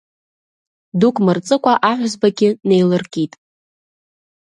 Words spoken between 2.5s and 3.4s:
неилыркит.